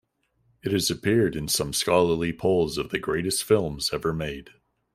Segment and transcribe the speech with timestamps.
[0.63, 4.49] It has appeared in some scholarly polls of the greatest films ever made.